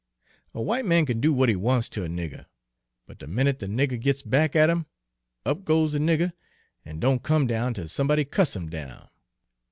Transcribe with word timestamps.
A 0.55 0.57
w'ite 0.57 0.83
man 0.83 1.05
kin 1.05 1.21
do 1.21 1.29
w'at 1.29 1.47
he 1.47 1.55
wants 1.55 1.87
ter 1.87 2.03
a 2.03 2.07
nigger, 2.07 2.47
but 3.05 3.19
de 3.19 3.27
minute 3.27 3.59
de 3.59 3.67
nigger 3.67 3.99
gits 4.01 4.23
back 4.23 4.55
at 4.55 4.67
'im, 4.67 4.87
up 5.45 5.63
goes 5.63 5.91
de 5.91 5.99
nigger, 5.99 6.33
an' 6.83 6.99
don' 6.99 7.19
come 7.19 7.45
down 7.45 7.75
tell 7.75 7.87
somebody 7.87 8.25
cuts 8.25 8.55
'im 8.55 8.67
down. 8.67 9.09